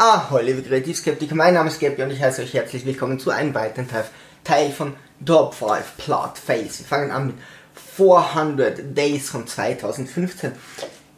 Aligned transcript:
Ahoi, 0.00 0.42
liebe 0.44 0.62
Kreativskeptiker, 0.62 1.34
mein 1.34 1.54
Name 1.54 1.70
ist 1.70 1.80
Gabi 1.80 2.00
und 2.04 2.12
ich 2.12 2.22
heiße 2.22 2.42
euch 2.42 2.54
herzlich 2.54 2.86
willkommen 2.86 3.18
zu 3.18 3.30
einem 3.30 3.52
weiteren 3.52 3.88
Teil, 3.88 4.04
Teil 4.44 4.70
von 4.70 4.94
Top 5.26 5.54
5 5.54 5.96
Plot 5.96 6.38
Fails. 6.38 6.78
Wir 6.78 6.86
fangen 6.86 7.10
an 7.10 7.26
mit 7.26 7.36
400 7.96 8.96
Days 8.96 9.28
von 9.28 9.48
2015. 9.48 10.52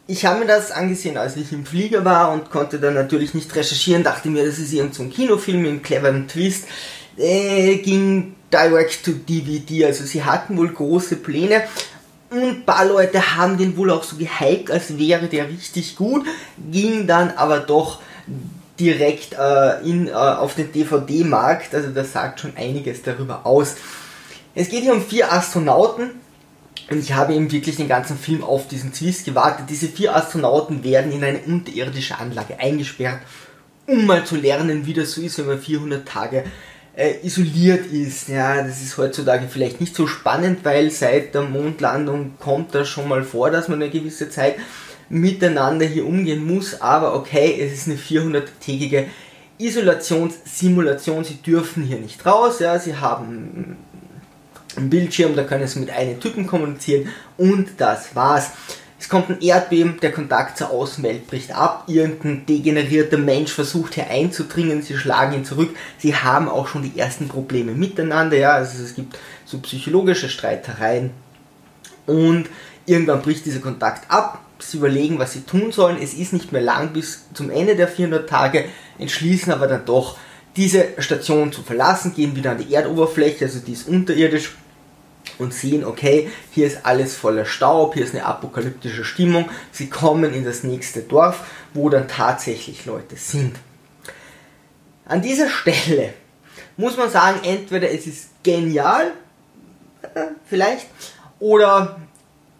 Ich 0.07 0.25
habe 0.25 0.39
mir 0.39 0.47
das 0.47 0.71
angesehen, 0.71 1.17
als 1.17 1.37
ich 1.37 1.51
im 1.51 1.63
Flieger 1.63 2.03
war 2.03 2.31
und 2.31 2.49
konnte 2.49 2.79
dann 2.79 2.95
natürlich 2.95 3.35
nicht 3.35 3.55
recherchieren, 3.55 4.03
dachte 4.03 4.29
mir, 4.29 4.43
das 4.43 4.57
ist 4.57 4.73
irgendein 4.73 5.11
so 5.11 5.15
Kinofilm 5.15 5.61
mit 5.61 5.69
einem 5.69 5.83
cleveren 5.83 6.27
Twist. 6.27 6.65
Äh, 7.17 7.75
ging 7.83 8.33
direct 8.51 9.05
to 9.05 9.11
DVD, 9.11 9.85
also 9.85 10.05
sie 10.05 10.23
hatten 10.23 10.57
wohl 10.57 10.69
große 10.69 11.17
Pläne 11.17 11.65
und 12.31 12.41
ein 12.41 12.65
paar 12.65 12.85
Leute 12.85 13.35
haben 13.35 13.59
den 13.59 13.77
wohl 13.77 13.91
auch 13.91 14.03
so 14.03 14.15
gehypt, 14.15 14.71
als 14.71 14.97
wäre 14.97 15.27
der 15.27 15.49
richtig 15.49 15.95
gut, 15.95 16.25
ging 16.71 17.05
dann 17.05 17.29
aber 17.29 17.59
doch 17.59 17.99
direkt 18.81 19.33
äh, 19.33 19.79
in, 19.87 20.07
äh, 20.07 20.11
auf 20.11 20.55
den 20.55 20.71
DVD-Markt. 20.71 21.75
Also 21.75 21.89
das 21.89 22.11
sagt 22.11 22.39
schon 22.39 22.57
einiges 22.57 23.03
darüber 23.03 23.45
aus. 23.45 23.75
Es 24.55 24.69
geht 24.69 24.81
hier 24.81 24.93
um 24.93 25.03
vier 25.03 25.31
Astronauten. 25.31 26.09
Und 26.89 26.97
ich 26.97 27.13
habe 27.13 27.35
eben 27.35 27.51
wirklich 27.51 27.77
den 27.77 27.87
ganzen 27.87 28.17
Film 28.17 28.43
auf 28.43 28.67
diesen 28.67 28.91
Twist 28.91 29.23
gewartet. 29.23 29.67
Diese 29.69 29.87
vier 29.87 30.15
Astronauten 30.15 30.83
werden 30.83 31.11
in 31.11 31.23
eine 31.23 31.39
unterirdische 31.39 32.17
Anlage 32.17 32.59
eingesperrt, 32.59 33.19
um 33.85 34.05
mal 34.05 34.25
zu 34.25 34.35
lernen, 34.35 34.85
wie 34.85 34.93
das 34.93 35.11
so 35.13 35.21
ist, 35.21 35.37
wenn 35.37 35.45
man 35.45 35.59
400 35.59 36.05
Tage 36.05 36.43
äh, 36.97 37.13
isoliert 37.23 37.85
ist. 37.85 38.27
Ja, 38.27 38.61
das 38.63 38.81
ist 38.81 38.97
heutzutage 38.97 39.47
vielleicht 39.47 39.79
nicht 39.79 39.95
so 39.95 40.07
spannend, 40.07 40.65
weil 40.65 40.89
seit 40.89 41.33
der 41.35 41.43
Mondlandung 41.43 42.33
kommt 42.39 42.73
das 42.75 42.89
schon 42.89 43.07
mal 43.07 43.23
vor, 43.23 43.51
dass 43.51 43.67
man 43.67 43.81
eine 43.81 43.91
gewisse 43.91 44.29
Zeit 44.29 44.55
miteinander 45.11 45.85
hier 45.85 46.05
umgehen 46.05 46.45
muss, 46.45 46.79
aber 46.81 47.13
okay, 47.15 47.59
es 47.59 47.73
ist 47.73 47.87
eine 47.87 47.97
400-tägige 47.97 49.05
Isolationssimulation. 49.57 51.23
Sie 51.23 51.41
dürfen 51.41 51.83
hier 51.83 51.99
nicht 51.99 52.25
raus, 52.25 52.59
ja, 52.59 52.79
sie 52.79 52.95
haben 52.95 53.77
einen 54.75 54.89
Bildschirm, 54.89 55.35
da 55.35 55.43
können 55.43 55.67
sie 55.67 55.79
mit 55.79 55.91
einem 55.91 56.19
Typen 56.19 56.47
kommunizieren 56.47 57.09
und 57.37 57.69
das 57.77 58.15
war's. 58.15 58.51
Es 58.99 59.09
kommt 59.09 59.29
ein 59.29 59.41
Erdbeben, 59.41 59.99
der 59.99 60.11
Kontakt 60.11 60.59
zur 60.59 60.69
Außenwelt 60.69 61.27
bricht 61.27 61.53
ab, 61.53 61.85
irgendein 61.87 62.45
degenerierter 62.45 63.17
Mensch 63.17 63.51
versucht 63.51 63.95
hier 63.95 64.07
einzudringen, 64.07 64.83
sie 64.83 64.95
schlagen 64.95 65.33
ihn 65.33 65.45
zurück, 65.45 65.75
sie 65.97 66.15
haben 66.15 66.47
auch 66.47 66.67
schon 66.67 66.83
die 66.83 66.99
ersten 66.99 67.27
Probleme 67.27 67.71
miteinander, 67.71 68.37
ja, 68.37 68.51
also 68.51 68.81
es 68.81 68.93
gibt 68.93 69.17
so 69.43 69.57
psychologische 69.57 70.29
Streitereien 70.29 71.09
und 72.05 72.45
irgendwann 72.85 73.23
bricht 73.23 73.45
dieser 73.45 73.59
Kontakt 73.59 74.09
ab, 74.09 74.40
sie 74.63 74.77
überlegen, 74.77 75.19
was 75.19 75.33
sie 75.33 75.41
tun 75.41 75.71
sollen. 75.71 76.01
Es 76.01 76.13
ist 76.13 76.33
nicht 76.33 76.51
mehr 76.51 76.61
lang 76.61 76.93
bis 76.93 77.25
zum 77.33 77.49
Ende 77.49 77.75
der 77.75 77.87
400 77.87 78.29
Tage, 78.29 78.65
entschließen 78.97 79.51
aber 79.51 79.67
dann 79.67 79.85
doch, 79.85 80.17
diese 80.55 80.89
Station 80.97 81.51
zu 81.51 81.63
verlassen, 81.63 82.13
gehen 82.13 82.35
wieder 82.35 82.51
an 82.51 82.57
die 82.57 82.73
Erdoberfläche, 82.73 83.45
also 83.45 83.59
die 83.59 83.71
ist 83.71 83.87
unterirdisch 83.87 84.55
und 85.37 85.53
sehen, 85.53 85.85
okay, 85.85 86.29
hier 86.51 86.67
ist 86.67 86.85
alles 86.85 87.15
voller 87.15 87.45
Staub, 87.45 87.93
hier 87.93 88.03
ist 88.03 88.13
eine 88.13 88.25
apokalyptische 88.25 89.05
Stimmung. 89.05 89.49
Sie 89.71 89.89
kommen 89.89 90.33
in 90.33 90.43
das 90.43 90.63
nächste 90.63 91.01
Dorf, 91.01 91.45
wo 91.73 91.89
dann 91.89 92.07
tatsächlich 92.07 92.85
Leute 92.85 93.15
sind. 93.15 93.55
An 95.05 95.21
dieser 95.21 95.49
Stelle 95.49 96.13
muss 96.77 96.97
man 96.97 97.09
sagen, 97.09 97.39
entweder 97.43 97.91
es 97.91 98.07
ist 98.07 98.29
genial, 98.43 99.13
äh, 100.13 100.25
vielleicht, 100.45 100.87
oder 101.39 101.99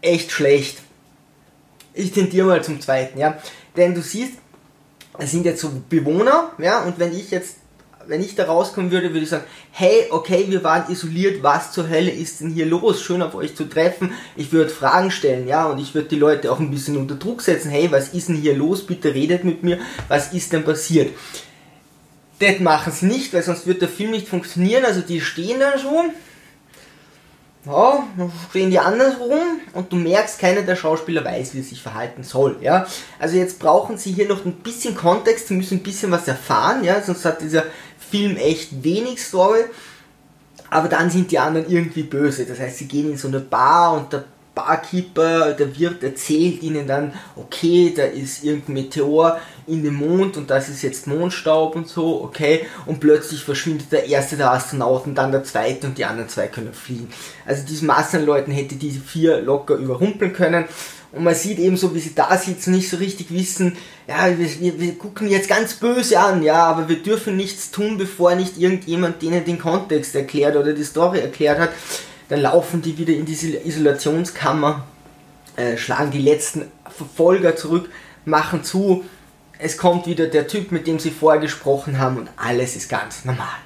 echt 0.01 0.31
schlecht 0.31 0.81
ich 1.93 2.11
tendiere 2.11 2.47
mal 2.47 2.63
zum 2.63 2.79
zweiten, 2.79 3.19
ja. 3.19 3.37
Denn 3.75 3.93
du 3.93 4.01
siehst, 4.01 4.33
es 5.17 5.31
sind 5.31 5.45
jetzt 5.45 5.61
so 5.61 5.71
Bewohner, 5.89 6.51
ja, 6.57 6.83
und 6.83 6.99
wenn 6.99 7.13
ich 7.13 7.31
jetzt, 7.31 7.57
wenn 8.07 8.21
ich 8.21 8.35
da 8.35 8.45
rauskommen 8.45 8.91
würde, 8.91 9.09
würde 9.09 9.23
ich 9.23 9.29
sagen, 9.29 9.43
hey, 9.71 10.07
okay, 10.09 10.45
wir 10.49 10.63
waren 10.63 10.91
isoliert, 10.91 11.43
was 11.43 11.71
zur 11.71 11.89
Hölle 11.89 12.11
ist 12.11 12.41
denn 12.41 12.49
hier 12.49 12.65
los? 12.65 13.01
Schön 13.01 13.21
auf 13.21 13.35
euch 13.35 13.55
zu 13.55 13.65
treffen. 13.65 14.13
Ich 14.35 14.51
würde 14.51 14.71
Fragen 14.71 15.11
stellen, 15.11 15.47
ja, 15.47 15.67
und 15.67 15.77
ich 15.79 15.93
würde 15.93 16.07
die 16.07 16.15
Leute 16.15 16.51
auch 16.51 16.59
ein 16.59 16.71
bisschen 16.71 16.97
unter 16.97 17.15
Druck 17.15 17.41
setzen, 17.41 17.69
hey, 17.69 17.91
was 17.91 18.13
ist 18.13 18.29
denn 18.29 18.35
hier 18.35 18.55
los? 18.55 18.85
Bitte 18.85 19.13
redet 19.13 19.43
mit 19.43 19.63
mir, 19.63 19.79
was 20.07 20.33
ist 20.33 20.51
denn 20.53 20.63
passiert? 20.63 21.13
Das 22.39 22.59
machen 22.59 22.91
sie 22.91 23.05
nicht, 23.05 23.33
weil 23.33 23.43
sonst 23.43 23.67
wird 23.67 23.81
der 23.81 23.89
Film 23.89 24.11
nicht 24.11 24.27
funktionieren, 24.27 24.83
also 24.83 25.01
die 25.01 25.21
stehen 25.21 25.59
da 25.59 25.77
schon, 25.77 26.09
ja, 27.65 28.07
dann 28.17 28.31
stehen 28.49 28.71
die 28.71 28.79
andersrum 28.79 29.39
und 29.73 29.91
du 29.91 29.95
merkst, 29.95 30.39
keiner 30.39 30.63
der 30.63 30.75
Schauspieler 30.75 31.23
weiß, 31.23 31.53
wie 31.53 31.59
er 31.59 31.63
sich 31.63 31.81
verhalten 31.81 32.23
soll, 32.23 32.57
ja. 32.61 32.87
Also 33.19 33.37
jetzt 33.37 33.59
brauchen 33.59 33.97
sie 33.97 34.11
hier 34.11 34.27
noch 34.27 34.45
ein 34.45 34.53
bisschen 34.53 34.95
Kontext, 34.95 35.47
sie 35.47 35.55
müssen 35.55 35.77
ein 35.77 35.83
bisschen 35.83 36.11
was 36.11 36.27
erfahren, 36.27 36.83
ja, 36.83 37.01
sonst 37.01 37.25
hat 37.25 37.41
dieser 37.41 37.65
Film 38.09 38.35
echt 38.37 38.83
wenig 38.83 39.21
Story. 39.21 39.63
Aber 40.69 40.87
dann 40.87 41.09
sind 41.09 41.31
die 41.31 41.37
anderen 41.37 41.69
irgendwie 41.69 42.03
böse. 42.03 42.45
Das 42.45 42.57
heißt, 42.57 42.77
sie 42.77 42.87
gehen 42.87 43.11
in 43.11 43.17
so 43.17 43.27
eine 43.27 43.41
Bar 43.41 43.93
und 43.93 44.13
der 44.13 44.23
Barkeeper, 44.53 45.53
der 45.53 45.79
Wirt 45.79 46.03
erzählt 46.03 46.61
ihnen 46.61 46.85
dann, 46.85 47.13
okay, 47.37 47.93
da 47.95 48.03
ist 48.03 48.43
irgendein 48.43 48.73
Meteor 48.73 49.39
in 49.65 49.83
dem 49.83 49.95
Mond 49.95 50.35
und 50.35 50.49
das 50.49 50.67
ist 50.67 50.81
jetzt 50.81 51.07
Mondstaub 51.07 51.75
und 51.75 51.87
so, 51.87 52.21
okay, 52.21 52.65
und 52.85 52.99
plötzlich 52.99 53.43
verschwindet 53.43 53.91
der 53.91 54.07
erste 54.07 54.35
der 54.35 54.51
Astronauten, 54.51 55.15
dann 55.15 55.31
der 55.31 55.45
zweite 55.45 55.87
und 55.87 55.97
die 55.97 56.05
anderen 56.05 56.29
zwei 56.29 56.47
können 56.47 56.73
fliegen. 56.73 57.09
Also 57.45 57.65
diesen 57.65 57.87
Massenleuten 57.87 58.53
hätte 58.53 58.75
diese 58.75 58.99
vier 58.99 59.41
locker 59.41 59.75
überrumpeln 59.75 60.33
können. 60.33 60.65
Und 61.13 61.25
man 61.25 61.35
sieht 61.35 61.59
eben 61.59 61.75
so, 61.75 61.93
wie 61.93 61.99
sie 61.99 62.15
da 62.15 62.37
sitzen, 62.37 62.71
nicht 62.71 62.89
so 62.89 62.95
richtig 62.95 63.33
wissen, 63.33 63.75
ja, 64.07 64.37
wir, 64.37 64.79
wir, 64.79 64.97
gucken 64.97 65.27
jetzt 65.27 65.49
ganz 65.49 65.73
böse 65.73 66.17
an, 66.19 66.41
ja, 66.41 66.63
aber 66.63 66.87
wir 66.87 67.03
dürfen 67.03 67.35
nichts 67.35 67.69
tun, 67.69 67.97
bevor 67.97 68.35
nicht 68.35 68.57
irgendjemand 68.57 69.21
denen 69.21 69.43
den 69.43 69.59
Kontext 69.59 70.15
erklärt 70.15 70.55
oder 70.55 70.73
die 70.73 70.83
Story 70.83 71.19
erklärt 71.19 71.59
hat. 71.59 71.71
Dann 72.31 72.43
laufen 72.43 72.81
die 72.81 72.97
wieder 72.97 73.13
in 73.13 73.25
diese 73.25 73.57
Isolationskammer, 73.57 74.85
äh, 75.57 75.75
schlagen 75.75 76.11
die 76.11 76.21
letzten 76.21 76.71
Verfolger 76.89 77.57
zurück, 77.57 77.89
machen 78.23 78.63
zu. 78.63 79.03
Es 79.59 79.77
kommt 79.77 80.07
wieder 80.07 80.27
der 80.27 80.47
Typ, 80.47 80.71
mit 80.71 80.87
dem 80.87 80.97
sie 80.97 81.11
vorher 81.11 81.41
gesprochen 81.41 81.99
haben 81.99 82.15
und 82.15 82.29
alles 82.37 82.77
ist 82.77 82.87
ganz 82.87 83.25
normal. 83.25 83.59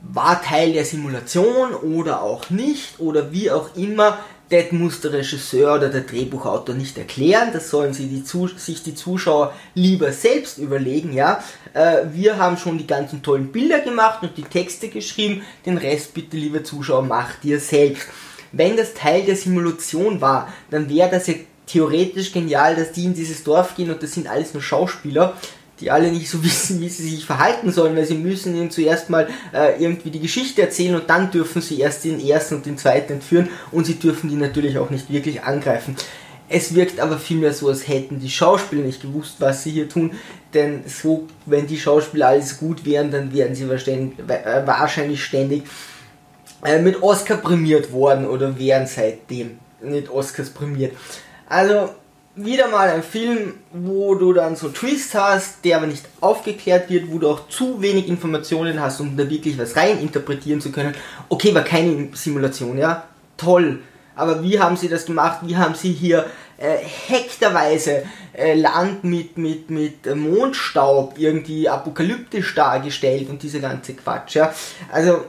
War 0.00 0.40
Teil 0.40 0.72
der 0.72 0.86
Simulation 0.86 1.74
oder 1.74 2.22
auch 2.22 2.48
nicht 2.48 2.98
oder 2.98 3.30
wie 3.30 3.50
auch 3.50 3.76
immer, 3.76 4.20
das 4.50 4.72
muss 4.72 5.00
der 5.00 5.12
Regisseur 5.12 5.74
oder 5.74 5.88
der 5.88 6.02
Drehbuchautor 6.02 6.74
nicht 6.74 6.96
erklären, 6.96 7.50
das 7.52 7.70
sollen 7.70 7.92
sie 7.92 8.06
die 8.06 8.22
sich 8.56 8.82
die 8.82 8.94
Zuschauer 8.94 9.54
lieber 9.74 10.12
selbst 10.12 10.58
überlegen, 10.58 11.12
ja. 11.12 11.42
Äh, 11.74 12.04
wir 12.12 12.38
haben 12.38 12.56
schon 12.56 12.78
die 12.78 12.86
ganzen 12.86 13.22
tollen 13.22 13.52
Bilder 13.52 13.80
gemacht 13.80 14.22
und 14.22 14.36
die 14.36 14.42
Texte 14.42 14.88
geschrieben, 14.88 15.42
den 15.66 15.76
Rest 15.76 16.14
bitte, 16.14 16.36
liebe 16.36 16.62
Zuschauer, 16.62 17.02
macht 17.02 17.44
ihr 17.44 17.60
selbst. 17.60 18.08
Wenn 18.52 18.76
das 18.76 18.94
Teil 18.94 19.24
der 19.24 19.36
Simulation 19.36 20.20
war, 20.20 20.52
dann 20.70 20.88
wäre 20.88 21.10
das 21.10 21.26
ja 21.26 21.34
theoretisch 21.66 22.32
genial, 22.32 22.74
dass 22.76 22.92
die 22.92 23.04
in 23.04 23.14
dieses 23.14 23.44
Dorf 23.44 23.76
gehen 23.76 23.90
und 23.90 24.02
das 24.02 24.12
sind 24.14 24.26
alles 24.26 24.54
nur 24.54 24.62
Schauspieler 24.62 25.36
die 25.80 25.90
alle 25.90 26.10
nicht 26.10 26.28
so 26.28 26.42
wissen, 26.44 26.80
wie 26.80 26.88
sie 26.88 27.08
sich 27.08 27.24
verhalten 27.24 27.72
sollen, 27.72 27.96
weil 27.96 28.04
sie 28.04 28.14
müssen 28.14 28.54
ihnen 28.54 28.70
zuerst 28.70 29.10
mal 29.10 29.28
äh, 29.52 29.82
irgendwie 29.82 30.10
die 30.10 30.20
Geschichte 30.20 30.62
erzählen 30.62 30.94
und 30.94 31.08
dann 31.08 31.30
dürfen 31.30 31.62
sie 31.62 31.80
erst 31.80 32.04
den 32.04 32.20
ersten 32.20 32.56
und 32.56 32.66
den 32.66 32.78
zweiten 32.78 33.14
entführen 33.14 33.48
und 33.70 33.86
sie 33.86 33.94
dürfen 33.94 34.30
die 34.30 34.36
natürlich 34.36 34.78
auch 34.78 34.90
nicht 34.90 35.10
wirklich 35.12 35.42
angreifen. 35.42 35.96
Es 36.50 36.74
wirkt 36.74 36.98
aber 36.98 37.18
vielmehr 37.18 37.52
so, 37.52 37.68
als 37.68 37.86
hätten 37.86 38.20
die 38.20 38.30
Schauspieler 38.30 38.82
nicht 38.82 39.02
gewusst, 39.02 39.36
was 39.38 39.64
sie 39.64 39.70
hier 39.70 39.88
tun, 39.88 40.12
denn 40.54 40.82
so, 40.86 41.26
wenn 41.44 41.66
die 41.66 41.78
Schauspieler 41.78 42.28
alles 42.28 42.58
gut 42.58 42.86
wären, 42.86 43.10
dann 43.10 43.34
wären 43.34 43.54
sie 43.54 43.64
äh, 43.64 44.66
wahrscheinlich 44.66 45.22
ständig 45.22 45.64
äh, 46.64 46.80
mit 46.80 47.02
Oscar 47.02 47.36
prämiert 47.36 47.92
worden 47.92 48.26
oder 48.26 48.58
wären 48.58 48.86
seitdem 48.86 49.58
mit 49.82 50.10
Oscars 50.10 50.50
prämiert. 50.50 50.96
Also 51.48 51.90
wieder 52.44 52.68
mal 52.68 52.88
ein 52.88 53.02
Film, 53.02 53.54
wo 53.72 54.14
du 54.14 54.32
dann 54.32 54.56
so 54.56 54.68
Twist 54.68 55.14
hast, 55.14 55.64
der 55.64 55.78
aber 55.78 55.86
nicht 55.86 56.04
aufgeklärt 56.20 56.88
wird, 56.90 57.10
wo 57.10 57.18
du 57.18 57.28
auch 57.28 57.48
zu 57.48 57.82
wenig 57.82 58.08
Informationen 58.08 58.80
hast, 58.80 59.00
um 59.00 59.16
da 59.16 59.28
wirklich 59.28 59.58
was 59.58 59.76
rein 59.76 60.00
interpretieren 60.00 60.60
zu 60.60 60.70
können. 60.70 60.94
Okay, 61.28 61.54
war 61.54 61.64
keine 61.64 62.08
Simulation, 62.14 62.78
ja, 62.78 63.04
toll. 63.36 63.80
Aber 64.14 64.42
wie 64.42 64.58
haben 64.58 64.76
sie 64.76 64.88
das 64.88 65.06
gemacht? 65.06 65.40
Wie 65.42 65.56
haben 65.56 65.74
sie 65.74 65.92
hier 65.92 66.26
äh, 66.58 66.78
hektarweise 67.06 68.04
äh, 68.32 68.54
Land 68.54 69.04
mit, 69.04 69.38
mit, 69.38 69.70
mit 69.70 70.14
Mondstaub 70.14 71.18
irgendwie 71.18 71.68
apokalyptisch 71.68 72.54
dargestellt 72.54 73.28
und 73.30 73.42
diese 73.42 73.60
ganze 73.60 73.94
Quatsch, 73.94 74.34
ja. 74.34 74.52
Also, 74.90 75.24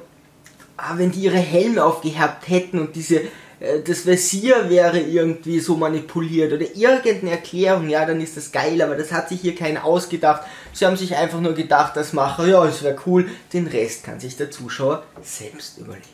ah, 0.77 0.94
wenn 0.95 1.12
die 1.12 1.21
ihre 1.21 1.38
Helme 1.38 1.83
aufgehabt 1.83 2.50
hätten 2.50 2.79
und 2.79 2.95
diese 2.95 3.21
das 3.59 4.06
Visier 4.06 4.69
wäre 4.69 5.00
irgendwie 5.00 5.59
so 5.59 5.75
manipuliert 5.75 6.53
oder 6.53 6.65
irgendeine 6.75 7.31
Erklärung, 7.31 7.89
ja, 7.89 8.06
dann 8.06 8.21
ist 8.21 8.38
das 8.38 8.53
geil, 8.53 8.81
aber 8.81 8.95
das 8.95 9.11
hat 9.11 9.27
sich 9.27 9.41
hier 9.41 9.53
keiner 9.53 9.83
ausgedacht. 9.83 10.44
Sie 10.71 10.85
haben 10.85 10.95
sich 10.95 11.15
einfach 11.15 11.41
nur 11.41 11.53
gedacht, 11.53 11.97
das 11.97 12.13
mache, 12.13 12.50
ja, 12.50 12.65
es 12.65 12.83
wäre 12.83 12.97
cool, 13.06 13.29
den 13.51 13.67
Rest 13.67 14.06
kann 14.06 14.19
sich 14.19 14.38
der 14.38 14.50
Zuschauer 14.50 15.03
selbst 15.21 15.77
überlegen. 15.77 16.07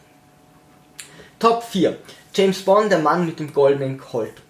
Top 1.37 1.63
4. 1.63 1.97
James 2.33 2.61
Bond, 2.63 2.91
der 2.91 2.99
Mann 2.99 3.27
mit 3.27 3.39
dem 3.39 3.53
goldenen 3.53 3.99
Colt. 3.99 4.41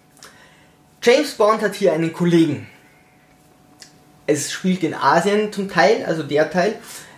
James 1.04 1.34
Bond 1.34 1.62
hat 1.62 1.76
hier 1.76 1.92
einen 1.92 2.14
Kollegen. 2.14 2.68
es 4.26 4.52
spielt 4.52 4.84
in 4.84 4.94
Asien 4.94 5.52
zum 5.52 5.70
Teil, 5.70 6.06
also 6.06 6.24
der 6.24 6.50
Teil. 6.50 6.76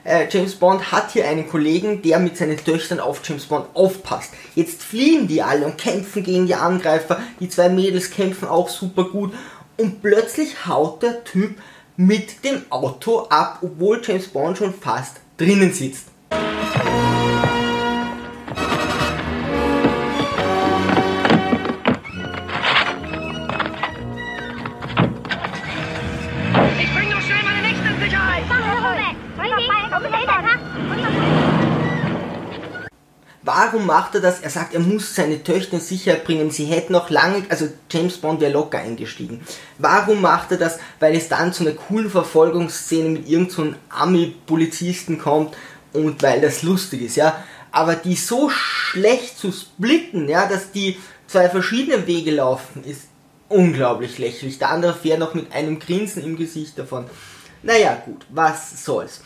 Äh, 0.07 0.27
James 0.31 0.55
Bond 0.55 0.93
hat 0.93 1.11
hier 1.11 1.27
einen 1.27 1.49
Kollegen, 1.49 2.01
der 2.01 2.19
mit 2.19 2.37
seinen 2.37 2.55
Töchtern 2.55 3.01
auf 3.01 3.19
James 3.25 3.45
Bond 3.45 3.65
aufpasst. 3.73 4.31
Jetzt 4.55 4.81
fliehen 4.81 5.27
die 5.27 5.43
alle 5.43 5.65
und 5.65 5.77
kämpfen 5.77 6.23
gegen 6.23 6.47
die 6.47 6.55
Angreifer. 6.55 7.19
Die 7.41 7.49
zwei 7.49 7.67
Mädels 7.67 8.09
kämpfen 8.09 8.47
auch 8.47 8.69
super 8.69 9.03
gut. 9.03 9.33
Und 9.75 10.01
plötzlich 10.01 10.65
haut 10.65 11.03
der 11.03 11.25
Typ 11.25 11.57
mit 11.97 12.45
dem 12.45 12.61
Auto 12.69 13.27
ab, 13.29 13.59
obwohl 13.61 14.01
James 14.01 14.29
Bond 14.29 14.57
schon 14.57 14.73
fast 14.73 15.17
drinnen 15.35 15.73
sitzt. 15.73 16.05
Macht 33.87 34.13
er 34.13 34.21
das? 34.21 34.41
Er 34.41 34.51
sagt, 34.51 34.75
er 34.75 34.79
muss 34.79 35.15
seine 35.15 35.43
Töchter 35.43 35.77
in 35.77 35.79
Sicherheit 35.79 36.25
bringen. 36.25 36.51
Sie 36.51 36.65
hätten 36.65 36.93
noch 36.93 37.09
lange, 37.09 37.43
also 37.49 37.67
James 37.89 38.17
Bond 38.17 38.39
wäre 38.39 38.53
locker 38.53 38.77
eingestiegen. 38.77 39.41
Warum 39.79 40.21
macht 40.21 40.51
er 40.51 40.57
das? 40.57 40.77
Weil 40.99 41.15
es 41.15 41.27
dann 41.27 41.53
zu 41.53 41.63
einer 41.63 41.73
coolen 41.73 42.11
Verfolgungsszene 42.11 43.09
mit 43.09 43.27
irgendeinem 43.27 43.71
so 43.71 43.75
Ami-Polizisten 43.89 45.17
kommt 45.17 45.55
und 45.93 46.21
weil 46.21 46.41
das 46.41 46.61
lustig 46.61 47.01
ist, 47.01 47.15
ja. 47.15 47.43
Aber 47.71 47.95
die 47.95 48.15
so 48.15 48.49
schlecht 48.49 49.39
zu 49.39 49.51
splitten, 49.51 50.29
ja, 50.29 50.47
dass 50.47 50.71
die 50.71 50.97
zwei 51.25 51.49
verschiedene 51.49 52.05
Wege 52.05 52.31
laufen, 52.31 52.83
ist 52.83 53.07
unglaublich 53.49 54.17
lächerlich. 54.17 54.59
Der 54.59 54.69
andere 54.69 54.93
fährt 54.93 55.19
noch 55.19 55.33
mit 55.33 55.51
einem 55.51 55.79
Grinsen 55.79 56.23
im 56.23 56.37
Gesicht 56.37 56.77
davon. 56.77 57.05
Naja, 57.63 58.01
gut, 58.05 58.25
was 58.29 58.83
soll's. 58.85 59.21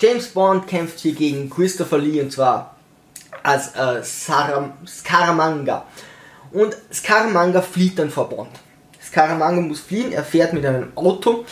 James 0.00 0.26
Bond 0.28 0.66
kämpft 0.66 0.98
hier 1.00 1.14
gegen 1.14 1.48
Christopher 1.48 1.98
Lee 1.98 2.20
und 2.20 2.30
zwar 2.30 2.75
als 3.46 3.74
äh, 3.76 4.02
Scaramanga. 4.02 5.86
Und 6.52 6.76
Scaramanga 6.92 7.62
flieht 7.62 7.98
dann 7.98 8.10
vor 8.10 8.28
Bond. 8.28 8.50
Scaramanga 9.02 9.60
muss 9.60 9.80
fliehen, 9.80 10.12
er 10.12 10.24
fährt 10.24 10.52
mit 10.52 10.66
einem 10.66 10.92
Auto 10.96 11.44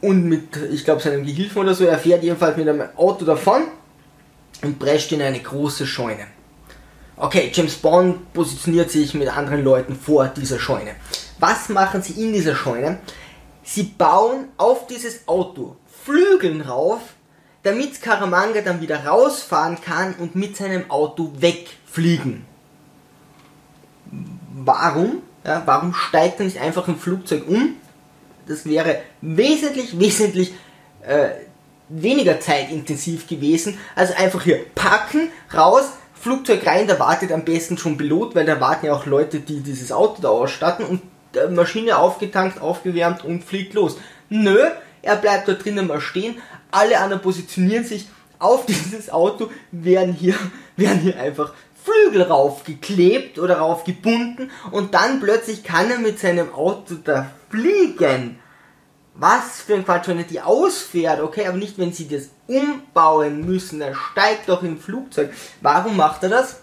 und 0.00 0.24
mit, 0.24 0.56
ich 0.70 0.84
glaube, 0.84 1.02
seinem 1.02 1.24
Gehilfen 1.24 1.62
oder 1.62 1.74
so, 1.74 1.84
er 1.84 1.98
fährt 1.98 2.22
jedenfalls 2.22 2.56
mit 2.56 2.68
einem 2.68 2.88
Auto 2.96 3.24
davon 3.24 3.62
und 4.62 4.78
prescht 4.78 5.10
in 5.12 5.22
eine 5.22 5.40
große 5.40 5.86
Scheune. 5.86 6.26
Okay, 7.16 7.50
James 7.52 7.74
Bond 7.76 8.32
positioniert 8.32 8.90
sich 8.90 9.14
mit 9.14 9.28
anderen 9.28 9.62
Leuten 9.62 9.94
vor 9.96 10.28
dieser 10.28 10.58
Scheune. 10.58 10.96
Was 11.38 11.68
machen 11.68 12.02
sie 12.02 12.24
in 12.24 12.32
dieser 12.32 12.54
Scheune? 12.54 12.98
Sie 13.62 13.84
bauen 13.84 14.48
auf 14.58 14.86
dieses 14.86 15.26
Auto 15.26 15.76
Flügeln 16.04 16.60
rauf, 16.60 17.00
damit 17.64 17.96
Scaramanga 17.96 18.60
dann 18.60 18.80
wieder 18.80 19.04
rausfahren 19.04 19.80
kann 19.80 20.14
und 20.14 20.36
mit 20.36 20.56
seinem 20.56 20.90
Auto 20.90 21.32
wegfliegen. 21.38 22.46
Warum? 24.54 25.22
Ja, 25.44 25.62
warum 25.66 25.92
steigt 25.92 26.40
er 26.40 26.46
nicht 26.46 26.60
einfach 26.60 26.86
im 26.88 26.98
Flugzeug 26.98 27.48
um? 27.48 27.76
Das 28.46 28.66
wäre 28.66 29.00
wesentlich, 29.20 29.98
wesentlich 29.98 30.54
äh, 31.06 31.30
weniger 31.88 32.38
zeitintensiv 32.38 33.26
gewesen. 33.26 33.78
Also 33.96 34.14
einfach 34.14 34.42
hier 34.42 34.64
packen, 34.74 35.30
raus, 35.52 35.84
Flugzeug 36.14 36.66
rein, 36.66 36.86
da 36.86 36.98
wartet 36.98 37.32
am 37.32 37.44
besten 37.44 37.76
schon 37.76 37.96
Pilot, 37.96 38.34
weil 38.34 38.46
da 38.46 38.60
warten 38.60 38.86
ja 38.86 38.94
auch 38.94 39.06
Leute, 39.06 39.40
die 39.40 39.60
dieses 39.60 39.92
Auto 39.92 40.22
da 40.22 40.28
ausstatten 40.28 40.86
und 40.86 41.02
Maschine 41.50 41.98
aufgetankt, 41.98 42.60
aufgewärmt 42.60 43.24
und 43.24 43.44
fliegt 43.44 43.74
los. 43.74 43.98
Nö, 44.28 44.58
er 45.02 45.16
bleibt 45.16 45.48
da 45.48 45.52
drinnen 45.52 45.86
mal 45.86 46.00
stehen, 46.00 46.36
alle 46.74 46.98
anderen 46.98 47.22
positionieren 47.22 47.84
sich 47.84 48.08
auf 48.38 48.66
dieses 48.68 49.10
Auto, 49.10 49.50
werden 49.70 50.12
hier, 50.12 50.34
werden 50.76 51.00
hier 51.00 51.18
einfach 51.18 51.52
Flügel 51.84 52.22
raufgeklebt 52.22 53.38
oder 53.38 53.58
raufgebunden 53.58 54.50
und 54.70 54.94
dann 54.94 55.20
plötzlich 55.20 55.64
kann 55.64 55.90
er 55.90 55.98
mit 55.98 56.18
seinem 56.18 56.52
Auto 56.54 56.94
da 57.02 57.30
fliegen. 57.50 58.38
Was 59.16 59.60
für 59.60 59.74
ein 59.74 59.84
Quatsch, 59.84 60.08
wenn 60.08 60.18
er 60.18 60.24
die 60.24 60.40
ausfährt, 60.40 61.20
okay, 61.20 61.46
aber 61.46 61.58
nicht, 61.58 61.78
wenn 61.78 61.92
sie 61.92 62.08
das 62.08 62.30
umbauen 62.48 63.46
müssen. 63.46 63.80
Er 63.80 63.94
steigt 63.94 64.48
doch 64.48 64.62
im 64.62 64.80
Flugzeug. 64.80 65.32
Warum 65.60 65.96
macht 65.96 66.24
er 66.24 66.30
das? 66.30 66.60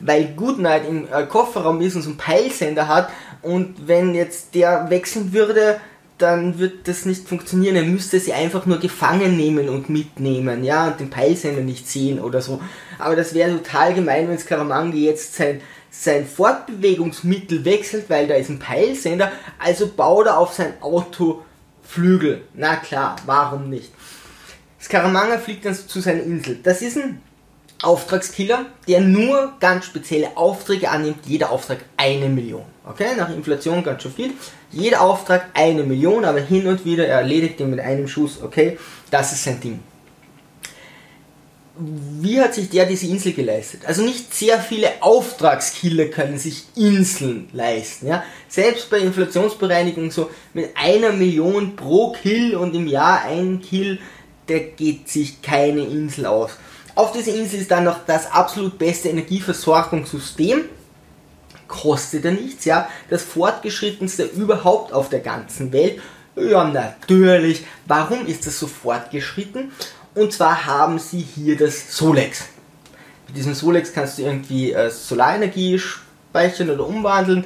Weil 0.00 0.34
Goodnight 0.34 0.88
im 0.88 1.06
äh, 1.12 1.24
Kofferraum 1.26 1.80
ist 1.80 1.94
und 1.94 2.02
so 2.02 2.08
einen 2.08 2.18
Peilsender 2.18 2.88
hat 2.88 3.10
und 3.42 3.86
wenn 3.86 4.14
jetzt 4.14 4.54
der 4.54 4.90
wechseln 4.90 5.32
würde, 5.32 5.80
dann 6.24 6.58
wird 6.58 6.88
das 6.88 7.04
nicht 7.04 7.28
funktionieren. 7.28 7.76
Er 7.76 7.84
müsste 7.84 8.18
sie 8.18 8.32
einfach 8.32 8.66
nur 8.66 8.78
gefangen 8.78 9.36
nehmen 9.36 9.68
und 9.68 9.88
mitnehmen, 9.90 10.64
ja, 10.64 10.88
und 10.88 11.00
den 11.00 11.10
Peilsender 11.10 11.60
nicht 11.60 11.88
sehen 11.88 12.18
oder 12.18 12.40
so. 12.40 12.60
Aber 12.98 13.14
das 13.14 13.34
wäre 13.34 13.52
total 13.52 13.94
gemein, 13.94 14.28
wenn 14.28 14.38
Skaramangi 14.38 15.04
jetzt 15.04 15.34
sein, 15.34 15.60
sein 15.90 16.26
Fortbewegungsmittel 16.26 17.64
wechselt, 17.64 18.08
weil 18.08 18.26
da 18.26 18.34
ist 18.34 18.48
ein 18.48 18.58
Peilsender, 18.58 19.30
also 19.58 19.88
baut 19.88 20.26
er 20.26 20.38
auf 20.38 20.54
sein 20.54 20.72
Auto 20.80 21.42
Flügel. 21.82 22.42
Na 22.54 22.76
klar, 22.76 23.16
warum 23.26 23.68
nicht? 23.68 23.92
Scaramanga 24.80 25.38
fliegt 25.38 25.64
dann 25.64 25.74
zu 25.74 26.00
seiner 26.00 26.22
Insel. 26.22 26.58
Das 26.62 26.82
ist 26.82 26.96
ein 26.96 27.20
Auftragskiller, 27.82 28.66
der 28.88 29.00
nur 29.00 29.52
ganz 29.60 29.84
spezielle 29.86 30.36
Aufträge 30.36 30.90
annimmt, 30.90 31.26
jeder 31.26 31.50
Auftrag 31.50 31.78
eine 31.96 32.28
Million. 32.28 32.64
Okay, 32.86 33.16
nach 33.16 33.30
Inflation 33.30 33.82
ganz 33.82 34.02
schön 34.02 34.12
viel. 34.12 34.32
Jeder 34.70 35.00
Auftrag 35.00 35.46
eine 35.54 35.82
Million, 35.84 36.24
aber 36.24 36.40
hin 36.40 36.66
und 36.66 36.84
wieder 36.84 37.06
er 37.06 37.20
erledigt 37.20 37.60
ihn 37.60 37.70
mit 37.70 37.80
einem 37.80 38.08
Schuss. 38.08 38.42
Okay, 38.42 38.78
das 39.10 39.32
ist 39.32 39.44
sein 39.44 39.60
Ding. 39.60 39.80
Wie 41.76 42.40
hat 42.40 42.54
sich 42.54 42.70
der 42.70 42.86
diese 42.86 43.06
Insel 43.06 43.32
geleistet? 43.32 43.80
Also 43.84 44.02
nicht 44.02 44.32
sehr 44.32 44.60
viele 44.60 44.88
Auftragskiller 45.00 46.06
können 46.06 46.38
sich 46.38 46.64
Inseln 46.76 47.48
leisten. 47.52 48.06
Ja? 48.06 48.22
Selbst 48.48 48.90
bei 48.90 48.98
Inflationsbereinigung 48.98 50.12
so 50.12 50.30
mit 50.52 50.70
einer 50.76 51.12
Million 51.12 51.74
pro 51.74 52.12
Kill 52.12 52.54
und 52.54 52.76
im 52.76 52.86
Jahr 52.86 53.22
ein 53.24 53.60
Kill, 53.60 53.98
der 54.48 54.60
geht 54.60 55.08
sich 55.08 55.42
keine 55.42 55.80
Insel 55.80 56.26
aus. 56.26 56.52
Auf 56.94 57.12
dieser 57.12 57.34
Insel 57.34 57.60
ist 57.60 57.70
dann 57.70 57.84
noch 57.84 58.04
das 58.06 58.30
absolut 58.30 58.78
beste 58.78 59.08
Energieversorgungssystem. 59.08 60.64
Kostet 61.66 62.24
ja 62.24 62.30
nichts, 62.30 62.64
ja. 62.64 62.88
Das 63.10 63.22
fortgeschrittenste 63.22 64.24
überhaupt 64.24 64.92
auf 64.92 65.08
der 65.08 65.20
ganzen 65.20 65.72
Welt. 65.72 66.00
Ja, 66.36 66.64
natürlich. 66.64 67.64
Warum 67.86 68.26
ist 68.26 68.46
das 68.46 68.58
so 68.58 68.66
fortgeschritten? 68.66 69.72
Und 70.14 70.32
zwar 70.32 70.66
haben 70.66 70.98
sie 70.98 71.20
hier 71.20 71.56
das 71.56 71.96
Solex. 71.96 72.44
Mit 73.26 73.36
diesem 73.36 73.54
Solex 73.54 73.92
kannst 73.92 74.18
du 74.18 74.22
irgendwie 74.22 74.72
äh, 74.72 74.90
Solarenergie 74.90 75.78
speichern 75.78 76.70
oder 76.70 76.86
umwandeln 76.86 77.44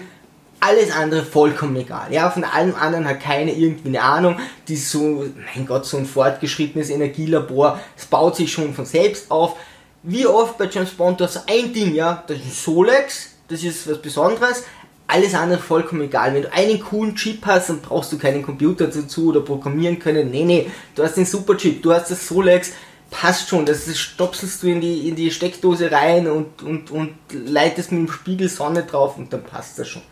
alles 0.60 0.90
andere 0.90 1.24
vollkommen 1.24 1.76
egal. 1.76 2.12
Ja, 2.12 2.30
von 2.30 2.44
allem 2.44 2.74
anderen 2.74 3.06
hat 3.06 3.20
keine 3.20 3.52
irgendwie 3.52 3.88
eine 3.88 4.02
Ahnung. 4.02 4.38
Die 4.66 4.76
so, 4.76 5.24
mein 5.54 5.66
Gott, 5.66 5.86
so 5.86 5.96
ein 5.96 6.06
fortgeschrittenes 6.06 6.90
Energielabor, 6.90 7.80
es 7.96 8.06
baut 8.06 8.36
sich 8.36 8.52
schon 8.52 8.74
von 8.74 8.86
selbst 8.86 9.30
auf. 9.30 9.56
Wie 10.02 10.26
oft 10.26 10.58
bei 10.58 10.68
James 10.68 10.90
Bond, 10.90 11.20
das 11.20 11.48
ein 11.48 11.72
Ding, 11.72 11.94
ja, 11.94 12.22
das 12.26 12.38
ist 12.38 12.64
Solex, 12.64 13.34
das 13.48 13.62
ist 13.62 13.88
was 13.88 14.00
Besonderes. 14.00 14.64
Alles 15.06 15.34
andere 15.34 15.58
vollkommen 15.58 16.02
egal. 16.02 16.34
Wenn 16.34 16.42
du 16.42 16.52
einen 16.52 16.80
coolen 16.80 17.14
Chip 17.16 17.46
hast, 17.46 17.70
dann 17.70 17.80
brauchst 17.80 18.12
du 18.12 18.18
keinen 18.18 18.42
Computer 18.42 18.86
dazu 18.88 19.28
oder 19.28 19.40
programmieren 19.40 19.98
können. 19.98 20.30
Nee, 20.30 20.44
nee, 20.44 20.70
du 20.94 21.02
hast 21.02 21.14
den 21.14 21.24
Superchip, 21.24 21.82
du 21.82 21.92
hast 21.92 22.10
das 22.10 22.28
Solex, 22.28 22.72
passt 23.10 23.48
schon, 23.48 23.64
das 23.64 23.96
stopselst 23.96 24.62
du 24.62 24.66
in 24.66 24.80
die, 24.80 25.08
in 25.08 25.16
die 25.16 25.30
Steckdose 25.30 25.90
rein 25.90 26.28
und, 26.28 26.62
und, 26.62 26.90
und 26.90 27.14
leitest 27.32 27.90
mit 27.90 28.06
dem 28.06 28.12
Spiegel 28.12 28.48
Sonne 28.48 28.82
drauf 28.82 29.16
und 29.16 29.32
dann 29.32 29.42
passt 29.44 29.78
das 29.78 29.88
schon. 29.88 30.02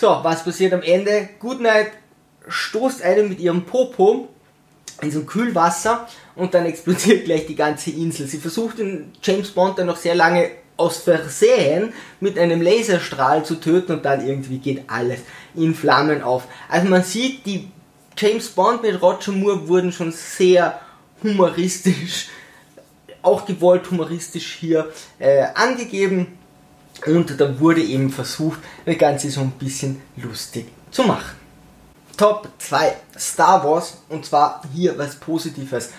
So, 0.00 0.20
was 0.22 0.44
passiert 0.44 0.72
am 0.72 0.82
Ende? 0.82 1.28
Goodnight 1.40 1.90
stoßt 2.46 3.02
einen 3.02 3.28
mit 3.30 3.40
ihrem 3.40 3.64
Popo 3.64 4.28
in 5.02 5.10
so 5.10 5.18
ein 5.18 5.26
Kühlwasser 5.26 6.06
und 6.36 6.54
dann 6.54 6.66
explodiert 6.66 7.24
gleich 7.24 7.46
die 7.46 7.56
ganze 7.56 7.90
Insel. 7.90 8.28
Sie 8.28 8.38
versucht 8.38 8.78
den 8.78 9.10
James 9.20 9.50
Bond 9.50 9.76
dann 9.76 9.88
noch 9.88 9.96
sehr 9.96 10.14
lange 10.14 10.52
aus 10.76 10.98
Versehen 10.98 11.92
mit 12.20 12.38
einem 12.38 12.62
Laserstrahl 12.62 13.44
zu 13.44 13.56
töten 13.56 13.90
und 13.90 14.04
dann 14.04 14.24
irgendwie 14.24 14.58
geht 14.58 14.84
alles 14.86 15.18
in 15.56 15.74
Flammen 15.74 16.22
auf. 16.22 16.44
Also 16.68 16.88
man 16.88 17.02
sieht, 17.02 17.44
die 17.44 17.68
James 18.16 18.50
Bond 18.50 18.82
mit 18.82 19.02
Roger 19.02 19.32
Moore 19.32 19.66
wurden 19.66 19.90
schon 19.90 20.12
sehr 20.12 20.80
humoristisch, 21.24 22.28
auch 23.22 23.44
gewollt 23.44 23.90
humoristisch 23.90 24.58
hier 24.60 24.92
äh, 25.18 25.42
angegeben. 25.54 26.38
Und 27.06 27.40
da 27.40 27.60
wurde 27.60 27.82
eben 27.82 28.10
versucht, 28.10 28.58
das 28.84 28.98
Ganze 28.98 29.30
so 29.30 29.40
ein 29.40 29.52
bisschen 29.52 30.00
lustig 30.16 30.66
zu 30.90 31.04
machen. 31.04 31.36
Top 32.16 32.48
2 32.58 32.94
Star 33.16 33.64
Wars 33.64 33.98
und 34.08 34.26
zwar 34.26 34.62
hier 34.74 34.98
was 34.98 35.16
Positives. 35.16 35.90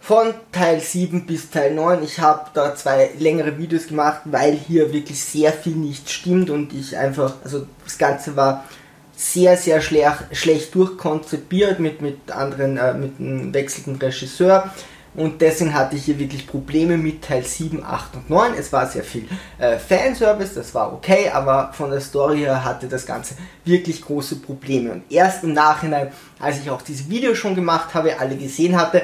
Von 0.00 0.34
Teil 0.52 0.80
7 0.80 1.26
bis 1.26 1.50
Teil 1.50 1.74
9. 1.74 2.02
Ich 2.02 2.18
habe 2.18 2.50
da 2.54 2.74
zwei 2.74 3.10
längere 3.18 3.58
Videos 3.58 3.88
gemacht, 3.88 4.22
weil 4.24 4.54
hier 4.54 4.92
wirklich 4.92 5.22
sehr 5.22 5.52
viel 5.52 5.74
nicht 5.74 6.08
stimmt 6.08 6.50
und 6.50 6.72
ich 6.72 6.96
einfach, 6.96 7.34
also 7.44 7.66
das 7.84 7.98
Ganze 7.98 8.36
war 8.36 8.64
sehr, 9.16 9.56
sehr 9.56 9.80
schlecht, 9.80 10.24
schlecht 10.32 10.74
durchkonzipiert 10.74 11.80
mit, 11.80 12.00
mit 12.00 12.30
anderen, 12.30 12.76
äh, 12.76 12.94
mit 12.94 13.18
einem 13.18 13.52
wechselnden 13.52 13.96
Regisseur. 13.96 14.72
Und 15.18 15.40
deswegen 15.40 15.74
hatte 15.74 15.96
ich 15.96 16.04
hier 16.04 16.16
wirklich 16.20 16.46
Probleme 16.46 16.96
mit 16.96 17.22
Teil 17.22 17.44
7, 17.44 17.82
8 17.82 18.14
und 18.14 18.30
9. 18.30 18.54
Es 18.56 18.72
war 18.72 18.86
sehr 18.86 19.02
viel 19.02 19.26
äh, 19.58 19.76
Fanservice, 19.76 20.54
das 20.54 20.72
war 20.76 20.92
okay, 20.92 21.28
aber 21.28 21.72
von 21.72 21.90
der 21.90 22.00
Story 22.00 22.38
her 22.38 22.64
hatte 22.64 22.86
das 22.86 23.04
Ganze 23.04 23.34
wirklich 23.64 24.00
große 24.00 24.36
Probleme. 24.36 24.92
Und 24.92 25.10
erst 25.10 25.42
im 25.42 25.54
Nachhinein, 25.54 26.12
als 26.38 26.60
ich 26.60 26.70
auch 26.70 26.82
dieses 26.82 27.10
Video 27.10 27.34
schon 27.34 27.56
gemacht 27.56 27.94
habe, 27.94 28.16
alle 28.20 28.36
gesehen 28.36 28.80
hatte, 28.80 29.02